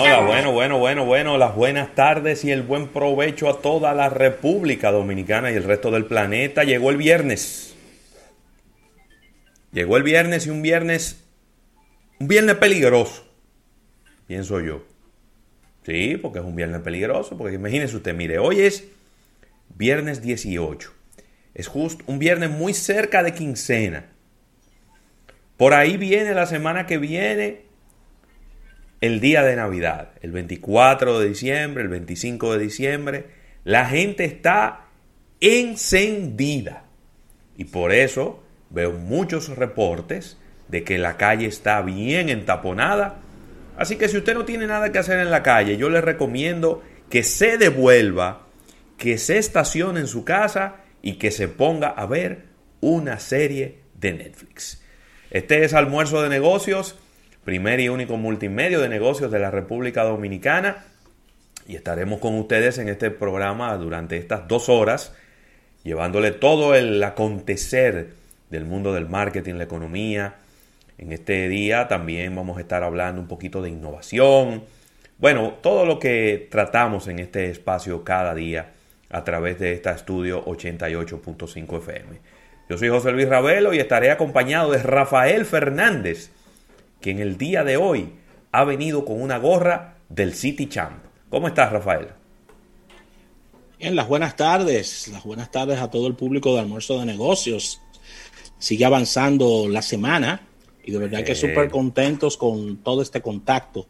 [0.00, 4.08] Hola, bueno, bueno, bueno, bueno, las buenas tardes y el buen provecho a toda la
[4.08, 6.62] República Dominicana y el resto del planeta.
[6.62, 7.74] Llegó el viernes.
[9.72, 11.24] Llegó el viernes y un viernes,
[12.20, 13.26] un viernes peligroso,
[14.28, 14.84] pienso yo.
[15.84, 18.84] Sí, porque es un viernes peligroso, porque imagínese usted, mire, hoy es
[19.74, 20.92] viernes 18.
[21.54, 24.06] Es justo un viernes muy cerca de quincena.
[25.56, 27.67] Por ahí viene la semana que viene
[29.00, 33.26] el día de Navidad, el 24 de diciembre, el 25 de diciembre.
[33.64, 34.86] La gente está
[35.40, 36.84] encendida.
[37.56, 40.36] Y por eso veo muchos reportes
[40.68, 43.20] de que la calle está bien entaponada.
[43.76, 46.82] Así que si usted no tiene nada que hacer en la calle, yo le recomiendo
[47.08, 48.46] que se devuelva,
[48.96, 52.46] que se estacione en su casa y que se ponga a ver
[52.80, 54.82] una serie de Netflix.
[55.30, 56.98] Este es Almuerzo de Negocios,
[57.48, 60.84] primer y único multimedio de negocios de la República Dominicana.
[61.66, 65.14] Y estaremos con ustedes en este programa durante estas dos horas,
[65.82, 68.10] llevándole todo el acontecer
[68.50, 70.34] del mundo del marketing, la economía.
[70.98, 74.64] En este día también vamos a estar hablando un poquito de innovación.
[75.16, 78.72] Bueno, todo lo que tratamos en este espacio cada día
[79.08, 82.18] a través de esta estudio 88.5 FM.
[82.68, 86.30] Yo soy José Luis Ravelo y estaré acompañado de Rafael Fernández,
[87.00, 88.14] que en el día de hoy
[88.52, 91.04] ha venido con una gorra del City Champ.
[91.30, 92.08] ¿Cómo estás, Rafael?
[93.78, 95.08] Bien, las buenas tardes.
[95.08, 97.80] Las buenas tardes a todo el público de Almuerzo de Negocios.
[98.58, 100.48] Sigue avanzando la semana
[100.84, 103.86] y de verdad que súper contentos con todo este contacto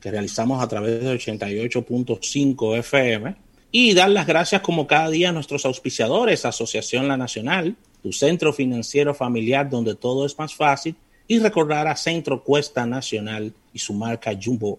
[0.00, 3.36] que realizamos a través de 88.5 FM
[3.70, 8.52] y dar las gracias como cada día a nuestros auspiciadores, Asociación La Nacional, tu centro
[8.52, 13.94] financiero familiar donde todo es más fácil y recordar a Centro Cuesta Nacional y su
[13.94, 14.78] marca Jumbo,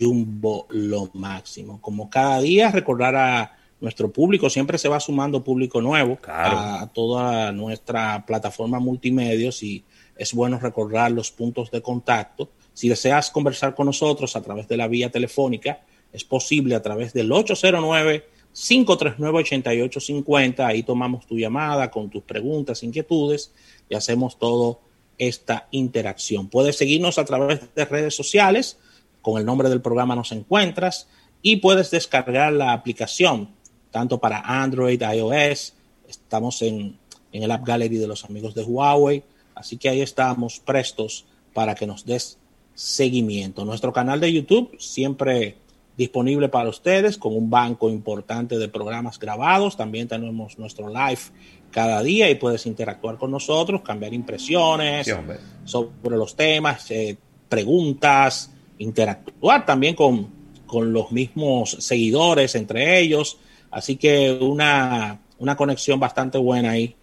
[0.00, 1.80] Jumbo lo máximo.
[1.80, 7.52] Como cada día recordar a nuestro público, siempre se va sumando público nuevo a toda
[7.52, 9.84] nuestra plataforma multimedios y
[10.16, 12.50] es bueno recordar los puntos de contacto.
[12.72, 15.80] Si deseas conversar con nosotros a través de la vía telefónica,
[16.12, 20.60] es posible a través del 809 539-8850.
[20.60, 23.52] Ahí tomamos tu llamada con tus preguntas, inquietudes
[23.88, 24.78] y hacemos toda
[25.18, 26.48] esta interacción.
[26.48, 28.78] Puedes seguirnos a través de redes sociales.
[29.22, 31.08] Con el nombre del programa nos encuentras
[31.42, 33.50] y puedes descargar la aplicación
[33.90, 35.74] tanto para Android, iOS.
[36.08, 36.98] Estamos en,
[37.32, 39.22] en el App Gallery de los amigos de Huawei.
[39.54, 42.38] Así que ahí estamos prestos para que nos des
[42.74, 43.64] seguimiento.
[43.64, 45.56] Nuestro canal de YouTube siempre
[45.96, 49.76] disponible para ustedes con un banco importante de programas grabados.
[49.76, 51.20] También tenemos nuestro live
[51.74, 55.12] cada día y puedes interactuar con nosotros, cambiar impresiones
[55.64, 57.16] sobre los temas, eh,
[57.48, 60.28] preguntas, interactuar también con,
[60.66, 63.38] con, los mismos seguidores entre ellos.
[63.72, 66.94] Así que una, una conexión bastante buena ahí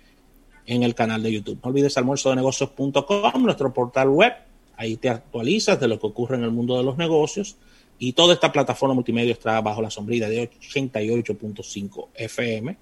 [0.65, 1.59] en el canal de YouTube.
[1.61, 4.31] No olvides almuerzodenegocios.com, nuestro portal web.
[4.77, 7.57] Ahí te actualizas de lo que ocurre en el mundo de los negocios
[7.99, 12.77] y toda esta plataforma multimedia está bajo la sombrilla de 88.5 FM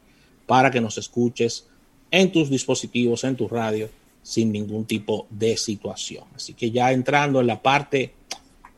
[0.46, 1.68] para que nos escuches
[2.12, 3.90] en tus dispositivos, en tu radio,
[4.22, 6.26] sin ningún tipo de situación.
[6.36, 8.14] Así que ya entrando en la parte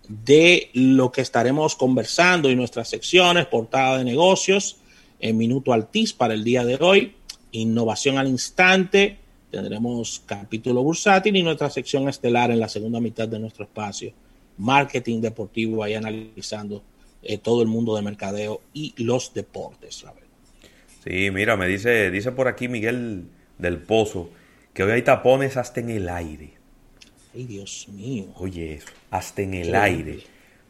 [0.07, 4.77] de lo que estaremos conversando y nuestras secciones, portada de negocios,
[5.19, 7.13] en Minuto Altis para el día de hoy,
[7.51, 9.17] innovación al instante,
[9.51, 14.13] tendremos capítulo bursátil y nuestra sección estelar en la segunda mitad de nuestro espacio
[14.57, 16.81] marketing deportivo, ahí analizando
[17.23, 20.05] eh, todo el mundo de mercadeo y los deportes.
[21.03, 23.25] Sí, mira, me dice, dice por aquí Miguel
[23.57, 24.31] del Pozo
[24.73, 26.53] que hoy hay tapones hasta en el aire.
[27.33, 28.25] Ay, Dios mío.
[28.35, 30.19] Oye, eso, hasta en el aire.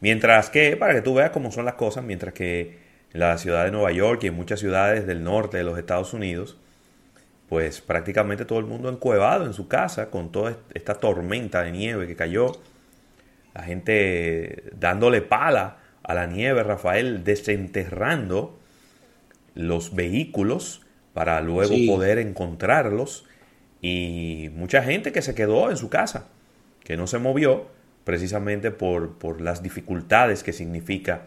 [0.00, 2.78] Mientras que, para que tú veas cómo son las cosas, mientras que
[3.12, 6.14] en la ciudad de Nueva York y en muchas ciudades del norte de los Estados
[6.14, 6.56] Unidos,
[7.48, 12.06] pues prácticamente todo el mundo encuevado en su casa con toda esta tormenta de nieve
[12.06, 12.52] que cayó
[13.54, 18.58] la gente dándole pala a la nieve, Rafael, desenterrando
[19.54, 20.82] los vehículos
[21.12, 23.26] para luego poder encontrarlos
[23.80, 26.28] y mucha gente que se quedó en su casa,
[26.84, 27.66] que no se movió
[28.04, 31.26] precisamente por, por las dificultades que significa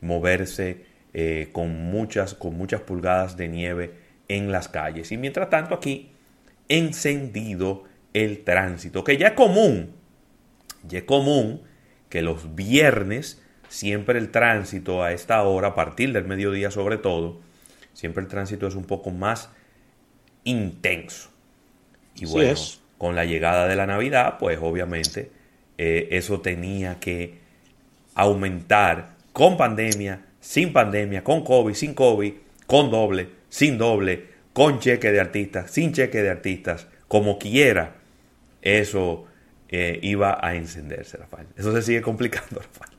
[0.00, 3.94] moverse eh, con, muchas, con muchas pulgadas de nieve
[4.28, 5.12] en las calles.
[5.12, 6.12] Y mientras tanto aquí,
[6.68, 9.92] encendido el tránsito, que ya es común
[10.88, 11.62] y es común
[12.08, 17.40] que los viernes siempre el tránsito a esta hora, a partir del mediodía sobre todo,
[17.94, 19.48] siempre el tránsito es un poco más
[20.44, 21.30] intenso.
[22.16, 22.54] Y bueno,
[22.98, 25.30] con la llegada de la Navidad, pues obviamente
[25.78, 27.38] eh, eso tenía que
[28.14, 32.34] aumentar con pandemia, sin pandemia, con COVID, sin COVID,
[32.66, 37.96] con doble, sin doble, con cheque de artistas, sin cheque de artistas, como quiera,
[38.62, 39.26] eso
[39.68, 41.48] eh, iba a encenderse, Rafael.
[41.56, 42.96] Eso se sigue complicando, Rafael.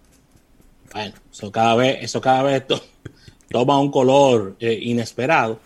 [0.92, 2.65] Bueno, eso cada vez, eso cada vez
[3.50, 5.59] toma un color eh, inesperado,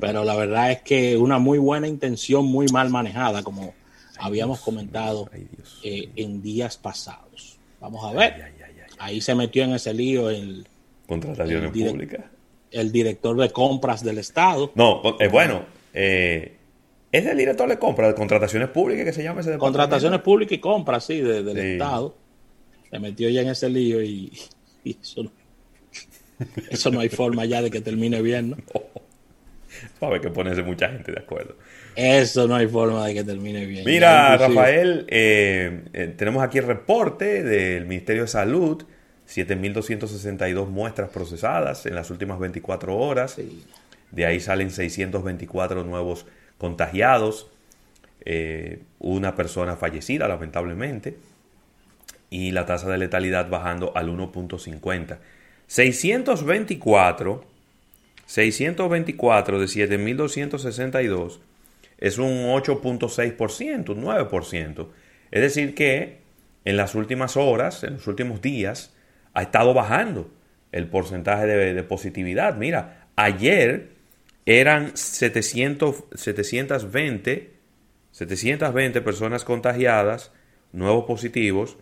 [0.00, 3.74] pero la verdad es que una muy buena intención, muy mal manejada, como
[4.18, 5.30] habíamos comentado
[5.82, 7.58] eh, en días pasados.
[7.80, 8.54] Vamos a ver.
[8.98, 10.66] Ahí se metió en ese lío el
[11.06, 12.24] contrataciones públicas.
[12.70, 14.72] El director de compras del Estado.
[14.74, 15.62] No, es bueno.
[15.92, 16.56] Eh,
[17.12, 20.60] es el director de compras, de contrataciones públicas que se llama ese Contrataciones públicas y
[20.60, 22.16] compras, sí, del Estado.
[22.90, 24.32] Se metió ya en ese lío y,
[24.84, 25.30] eso, no,
[26.98, 28.56] hay forma ya de que termine bien, ¿no?
[30.00, 31.56] Sabe que ponerse mucha gente de acuerdo.
[31.96, 33.84] Eso no hay forma de que termine bien.
[33.84, 38.84] Mira, Rafael, eh, eh, tenemos aquí el reporte del Ministerio de Salud.
[39.28, 43.36] 7.262 muestras procesadas en las últimas 24 horas.
[44.10, 46.26] De ahí salen 624 nuevos
[46.58, 47.48] contagiados.
[48.24, 51.16] Eh, una persona fallecida, lamentablemente.
[52.30, 55.18] Y la tasa de letalidad bajando al 1.50.
[55.74, 57.44] 624,
[58.26, 61.40] 624 de 7.262
[61.98, 64.86] es un 8.6%, un 9%.
[65.32, 66.18] Es decir que
[66.64, 68.94] en las últimas horas, en los últimos días,
[69.32, 70.30] ha estado bajando
[70.70, 72.56] el porcentaje de, positividad.
[72.56, 73.88] Mira, ayer
[74.46, 77.50] eran 700, 720,
[78.12, 80.30] 720 personas contagiadas,
[80.70, 81.76] nuevos positivos,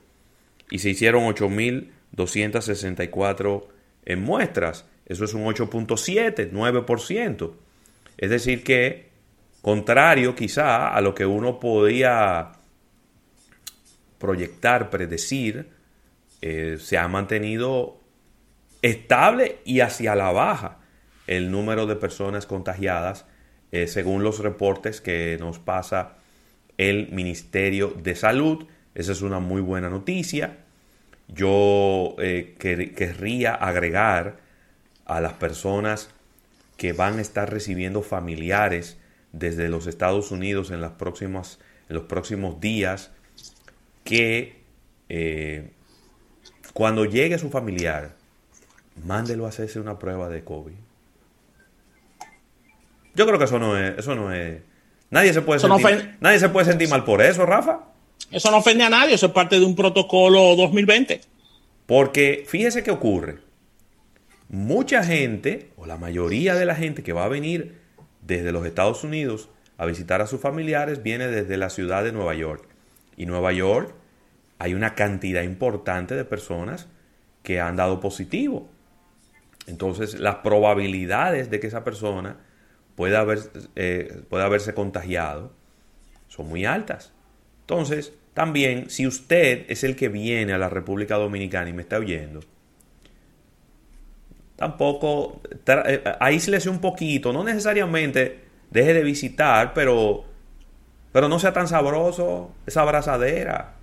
[0.71, 3.71] y se hicieron 8.264
[4.04, 4.87] en muestras.
[5.06, 7.52] Eso es un 8.7, 9%.
[8.19, 9.12] Es decir que
[9.62, 12.50] Contrario quizá a lo que uno podía
[14.19, 15.70] proyectar, predecir,
[16.40, 18.00] eh, se ha mantenido
[18.82, 20.81] estable y hacia la baja
[21.28, 23.25] el número de personas contagiadas
[23.70, 26.16] eh, según los reportes que nos pasa
[26.76, 28.66] el Ministerio de Salud.
[28.96, 30.58] Esa es una muy buena noticia.
[31.34, 34.37] Yo eh, querría agregar
[35.06, 36.11] a las personas
[36.76, 38.99] que van a estar recibiendo familiares
[39.32, 41.58] desde los Estados Unidos en, las próximas,
[41.88, 43.11] en los próximos días
[44.05, 44.62] que
[45.08, 45.70] eh,
[46.73, 48.14] cuando llegue su familiar,
[49.05, 50.75] mándelo a hacerse una prueba de COVID.
[53.14, 54.62] Yo creo que eso no es, eso no es.
[55.11, 57.92] Nadie se puede sentir, nadie se puede sentir mal por eso, Rafa.
[58.32, 61.20] Eso no ofende a nadie, eso es parte de un protocolo 2020.
[61.87, 63.38] Porque fíjese qué ocurre.
[64.49, 67.79] Mucha gente, o la mayoría de la gente que va a venir
[68.23, 72.34] desde los Estados Unidos a visitar a sus familiares viene desde la ciudad de Nueva
[72.34, 72.67] York.
[73.17, 73.94] Y Nueva York
[74.58, 76.88] hay una cantidad importante de personas
[77.43, 78.69] que han dado positivo.
[79.67, 82.38] Entonces las probabilidades de que esa persona
[82.94, 83.40] pueda, haber,
[83.76, 85.52] eh, pueda haberse contagiado
[86.29, 87.12] son muy altas.
[87.61, 91.99] Entonces, también si usted es el que viene a la República Dominicana y me está
[91.99, 92.40] oyendo,
[94.56, 98.40] tampoco eh, aíslese un poquito, no necesariamente
[98.70, 100.25] deje de visitar, pero,
[101.12, 103.75] pero no sea tan sabroso esa abrazadera.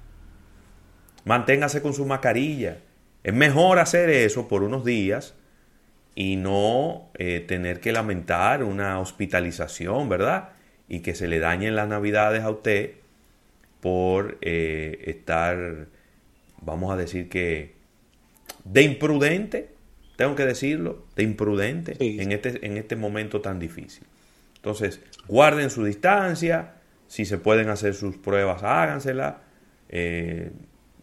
[1.25, 2.77] Manténgase con su mascarilla.
[3.24, 5.36] Es mejor hacer eso por unos días
[6.15, 10.50] y no eh, tener que lamentar una hospitalización, ¿verdad?
[10.88, 12.94] Y que se le dañen las navidades a usted
[13.81, 15.88] por eh, estar,
[16.62, 17.75] vamos a decir que,
[18.65, 19.79] de imprudente
[20.19, 24.05] tengo que decirlo, de imprudente en, este, en este momento tan difícil.
[24.57, 26.74] Entonces, guarden su distancia,
[27.07, 29.36] si se pueden hacer sus pruebas, háganselas.
[29.88, 30.51] Eh,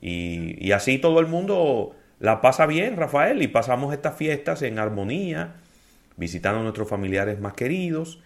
[0.03, 5.55] y, así todo el mundo la pasa bien, Rafael, y pasamos estas fiestas en armonía,
[6.19, 8.21] visitando a nuestros familiares más queridos.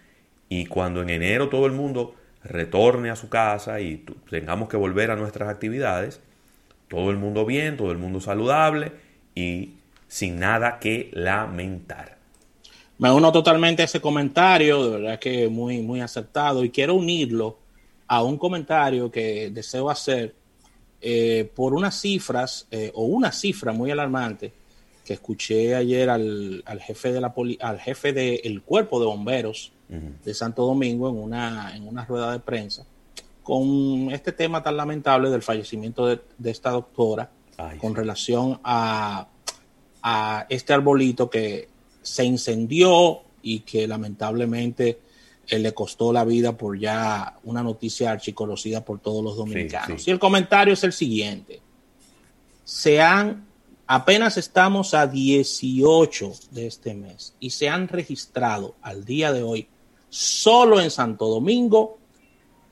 [0.49, 5.11] Y cuando en enero todo el mundo retorne a su casa y tengamos que volver
[5.11, 6.21] a nuestras actividades,
[6.87, 8.91] todo el mundo bien, todo el mundo saludable
[9.35, 9.75] y
[10.07, 12.17] sin nada que lamentar.
[12.97, 17.57] Me uno totalmente a ese comentario, de verdad que muy, muy acertado, y quiero unirlo
[18.07, 20.35] a un comentario que deseo hacer
[20.99, 24.53] eh, por unas cifras, eh, o una cifra muy alarmante,
[25.11, 30.65] que escuché ayer al, jefe de la al jefe del cuerpo de bomberos de Santo
[30.65, 32.85] Domingo en una, en una rueda de prensa,
[33.43, 37.29] con este tema tan lamentable del fallecimiento de, esta doctora,
[37.81, 39.27] con relación a
[40.03, 41.69] a este arbolito que
[42.01, 44.99] se incendió y que lamentablemente
[45.47, 50.07] eh, le costó la vida por ya una noticia archiconocida por todos los dominicanos.
[50.07, 51.61] Y el comentario es el siguiente.
[52.63, 53.50] Se han
[53.93, 59.67] Apenas estamos a 18 de este mes y se han registrado al día de hoy
[60.07, 61.97] solo en Santo Domingo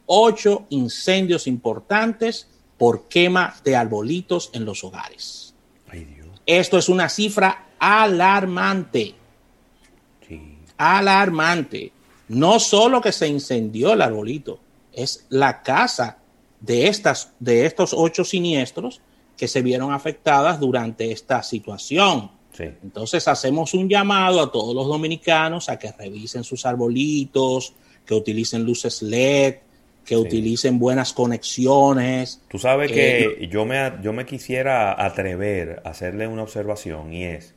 [0.06, 2.48] ocho incendios importantes
[2.78, 5.54] por quema de arbolitos en los hogares.
[6.46, 9.14] Esto es una cifra alarmante.
[10.78, 11.92] Alarmante.
[12.30, 14.62] No solo que se incendió el arbolito,
[14.94, 16.20] es la casa
[16.62, 19.02] de, estas, de estos ocho siniestros
[19.40, 22.30] que se vieron afectadas durante esta situación.
[22.60, 27.74] Entonces hacemos un llamado a todos los dominicanos a que revisen sus arbolitos,
[28.06, 29.56] que utilicen luces LED,
[30.04, 32.42] que utilicen buenas conexiones.
[32.50, 37.24] Tú sabes que eh, yo, me, yo me quisiera atrever a hacerle una observación y
[37.24, 37.56] es,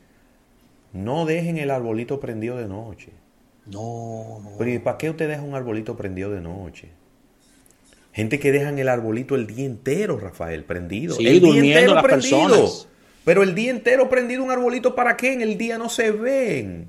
[0.93, 3.09] no dejen el arbolito prendido de noche.
[3.65, 4.51] No, no.
[4.57, 6.91] Pero ¿y para qué usted deja un arbolito prendido de noche?
[8.13, 11.15] Gente que dejan el arbolito el día entero, Rafael, prendido.
[11.15, 12.39] Sí, el durmiendo día entero las prendido.
[12.47, 12.87] Personas.
[13.25, 15.33] Pero el día entero prendido un arbolito, ¿para qué?
[15.33, 16.87] En el día no se ven.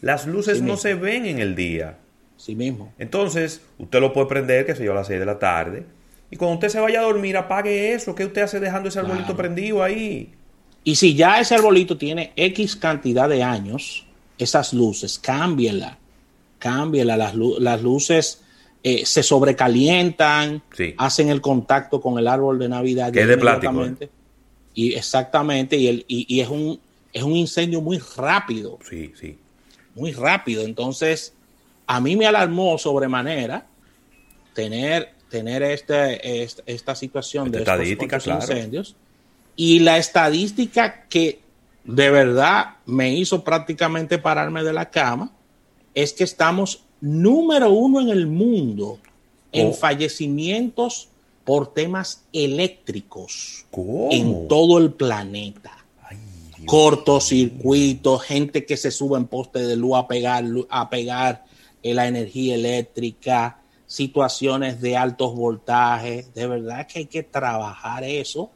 [0.00, 1.98] Las luces no se ven en el día.
[2.36, 2.92] Sí mismo.
[2.98, 5.84] Entonces, usted lo puede prender, que se yo, a las 6 de la tarde.
[6.30, 8.14] Y cuando usted se vaya a dormir, apague eso.
[8.14, 10.32] ¿Qué usted hace dejando ese arbolito prendido ahí?
[10.84, 14.06] Y si ya ese arbolito tiene X cantidad de años,
[14.38, 15.98] esas luces, cámbienla.
[16.58, 17.16] Cámbienla.
[17.16, 18.42] Las, las luces
[18.88, 20.62] eh, se sobrecalientan,
[20.96, 23.12] hacen el contacto con el árbol de Navidad.
[23.12, 23.84] Que es de plástico.
[23.84, 24.08] ¿eh?
[24.74, 26.78] Y exactamente, y, el, y, es, un,
[27.12, 28.78] es un incendio muy rápido.
[28.88, 29.38] Sí, sí.
[29.96, 30.62] Muy rápido.
[30.62, 31.34] Entonces,
[31.88, 33.66] a mí me alarmó sobremanera
[34.54, 38.94] tener, tener este, esta situación de estos incendios.
[39.56, 41.40] Y la estadística que
[41.82, 45.32] de verdad me hizo prácticamente pararme de la cama
[45.92, 48.98] es que estamos número uno en el mundo
[49.52, 49.72] en oh.
[49.72, 51.08] fallecimientos
[51.44, 53.66] por temas eléctricos
[54.10, 55.72] en todo el planeta.
[56.64, 61.44] Cortocircuitos, gente que se sube en poste de luz a pegar, a pegar
[61.82, 66.34] eh, la energía eléctrica, situaciones de altos voltajes.
[66.34, 68.50] De verdad que hay que trabajar eso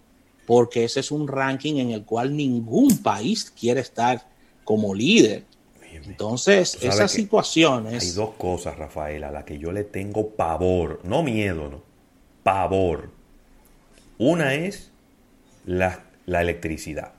[0.50, 4.26] porque ese es un ranking en el cual ningún país quiere estar
[4.64, 5.44] como líder.
[6.06, 8.02] Entonces, esas situaciones.
[8.02, 11.82] Hay dos cosas, Rafael, a las que yo le tengo pavor, no miedo, no,
[12.42, 13.10] pavor.
[14.18, 14.90] Una es
[15.64, 17.12] la, electricidad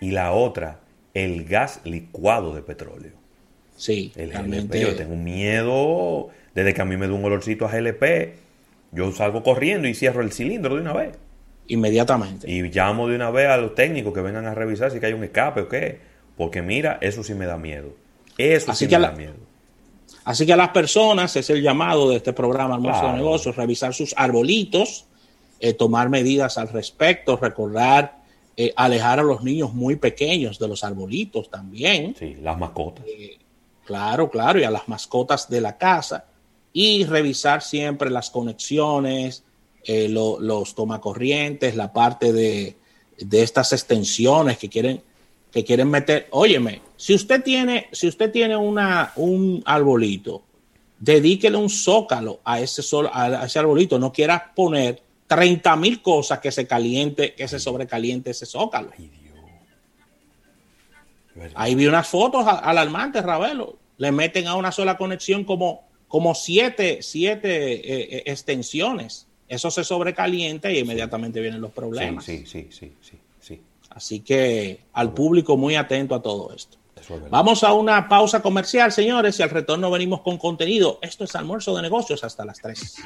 [0.00, 0.80] y la otra,
[1.14, 3.12] el gas licuado de petróleo.
[3.76, 4.74] Sí, el GLP.
[4.74, 8.34] Yo tengo un miedo, desde que a mí me da un olorcito a GLP,
[8.92, 11.16] yo salgo corriendo y cierro el cilindro de una vez.
[11.66, 12.50] Inmediatamente.
[12.50, 15.24] Y llamo de una vez a los técnicos que vengan a revisar si hay un
[15.24, 17.94] escape o qué porque mira, eso sí me da miedo.
[18.36, 19.34] Eso sí me da miedo.
[20.24, 23.92] Así que a las personas, es el llamado de este programa Almuerzo de Negocios, revisar
[23.92, 25.04] sus arbolitos,
[25.60, 28.22] eh, tomar medidas al respecto, recordar
[28.56, 32.16] eh, alejar a los niños muy pequeños de los arbolitos también.
[32.18, 33.04] Sí, las mascotas.
[33.06, 33.38] Eh,
[33.84, 36.24] claro, claro, y a las mascotas de la casa.
[36.72, 39.44] Y revisar siempre las conexiones,
[39.86, 42.76] los tomacorrientes, la parte de,
[43.18, 45.02] de estas extensiones que quieren
[45.54, 50.42] que quieren meter, óyeme, si usted tiene, si usted tiene una, un arbolito,
[50.98, 56.40] dedíquele un zócalo a ese, sol, a ese arbolito, no quiera poner 30 mil cosas
[56.40, 58.90] que se caliente, que se sobrecaliente ese zócalo.
[61.54, 63.78] Ahí vi unas fotos alarmantes, Ravelo.
[63.98, 69.28] Le meten a una sola conexión como, como siete, siete eh, eh, extensiones.
[69.48, 72.24] Eso se sobrecalienta y inmediatamente vienen los problemas.
[72.24, 73.18] sí, sí, sí, sí.
[73.94, 76.78] Así que al público muy atento a todo esto.
[77.30, 80.98] Vamos a una pausa comercial, señores, y al retorno venimos con contenido.
[81.02, 82.96] Esto es almuerzo de negocios hasta las 3.